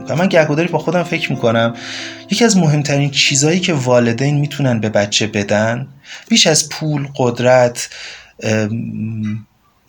[0.00, 1.74] می‌کنم من گهگداری با خودم فکر می‌کنم
[2.30, 5.88] یکی از مهمترین چیزهایی که والدین می‌تونن به بچه بدن
[6.28, 7.88] بیش از پول قدرت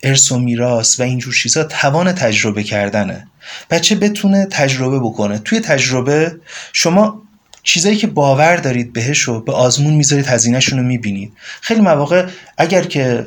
[0.02, 3.26] ارث و میراث و اینجور چیزها توان تجربه کردنه.
[3.70, 5.38] بچه بتونه تجربه بکنه.
[5.38, 6.36] توی تجربه
[6.72, 7.22] شما
[7.62, 11.32] چیزایی که باور دارید بهش رو به آزمون می‌ذارید هزینهشون رو می‌بینید.
[11.60, 12.26] خیلی مواقع
[12.58, 13.26] اگر که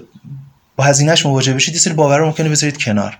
[0.75, 3.17] با هزینهش مواجه بشید یه سری باور رو ممکنه بذارید کنار.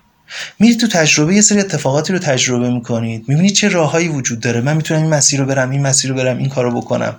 [0.59, 3.25] میرید تو تجربه یه سری اتفاقاتی رو تجربه می‌کنید.
[3.27, 4.61] می‌بینید چه راههایی وجود داره.
[4.61, 7.15] من می‌تونم این مسیر رو برم این مسیر رو برم این کارو بکنم.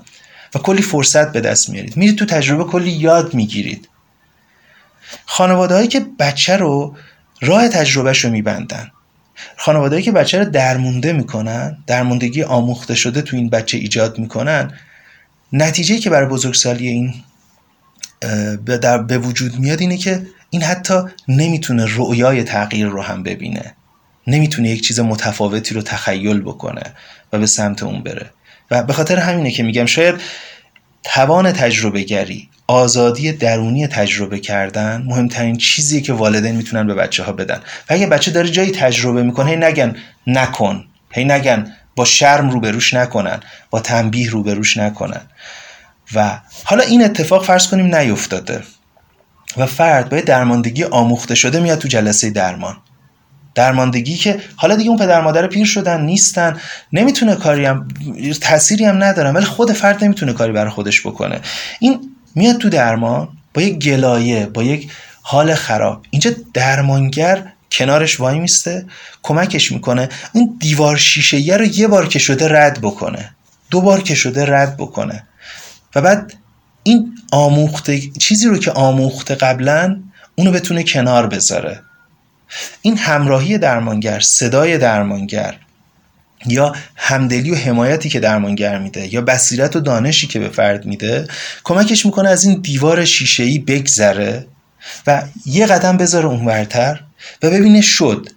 [0.55, 1.97] و کلی فرصت به دست میارید.
[1.97, 3.89] میرید تو تجربه کلی یاد می‌گیرید.
[5.27, 6.97] خانواده هایی که بچه رو
[7.41, 8.91] راه تجربهش رو میبندن.
[9.57, 14.73] خانواده که بچه رو درمونده می‌کنن درموندگی آموخته شده تو این بچه ایجاد می‌کنن
[15.53, 17.15] نتیجه که برای بزرگسالی این
[19.09, 20.95] به وجود میاد اینه که این حتی
[21.29, 23.75] نمی‌تونه رؤیای تغییر رو هم ببینه.
[24.27, 26.83] نمی‌تونه یک چیز متفاوتی رو تخیل بکنه
[27.33, 28.31] و به سمت اون بره.
[28.71, 30.15] و به خاطر همینه که میگم شاید
[31.05, 37.33] توان تجربه گری آزادی درونی تجربه کردن مهمترین چیزیه که والدین می‌تونن به بچه ها
[37.33, 37.57] بدن.
[37.57, 40.85] و اگه بچه داره جایی تجربه می‌کنه هی نگن نکن.
[41.11, 45.21] هی نگن با شرم روبروش نکنن با تنبیه روبروش نکنن.
[46.15, 48.63] و حالا این اتفاق فرض کنیم نیفتاده
[49.57, 52.77] و فرد باید درماندگی آموخته شده میاد تو جلسه درمان.
[53.55, 56.61] درماندگی که حالا دیگه اون پدر مادر پیر شدن نیستن
[56.93, 57.89] نمی‌تونه کاری هم
[58.41, 61.41] تأثیری هم ندارن ولی خود فرد نمی‌تونه کاری برای خودش بکنه.
[61.81, 64.91] این میاد تو درمان با یک گلایه با یک
[65.23, 66.03] حال خراب.
[66.11, 68.87] اینجا درمانگر کنارش وای میسته
[69.23, 70.09] کمکش می‌کنه.
[70.33, 73.31] این دیوار شیشه رو یه بار که شده رد بکنه.
[73.71, 75.27] دو بار که شده رد بکنه.
[75.97, 76.35] و بعد
[76.83, 80.01] این آموخته چیزی رو که آموخته قبلا
[80.35, 81.81] اونو بتونه کنار بذاره.
[82.83, 85.57] این همراهی درمانگر صدای درمانگر
[86.47, 91.29] یا همدلی و حمایتی که درمانگر میده یا بصیرت و دانشی که به فرد میده
[91.65, 94.47] کمکش می‌کنه از این دیوار شیشه‌ای بگذره
[95.07, 97.01] و یه قدم بذاره اونورتر
[97.43, 98.29] و ببینه شد.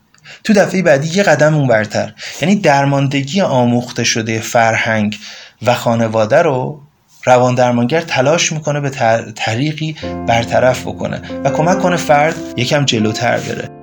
[0.43, 2.13] تو دفعه بعدی یه قدم اونورتر.
[2.41, 5.17] یعنی درماندگی آموخته شده فرهنگ
[5.61, 6.81] و خانواده رو
[7.25, 8.89] روان درمانگر تلاش می‌کنه به
[9.35, 9.95] طریقی
[10.27, 13.78] برطرف بکنه و کمک کنه فرد یکم جلوتر بره.